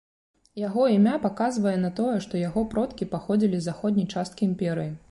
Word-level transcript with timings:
Яго 0.67 0.85
імя 0.93 1.13
паказвае 1.25 1.75
на 1.83 1.93
тое, 2.01 2.17
што 2.27 2.43
яго 2.47 2.65
продкі 2.73 3.11
паходзілі 3.13 3.57
з 3.61 3.71
заходняй 3.71 4.11
часткі 4.17 4.49
імперыі. 4.53 4.91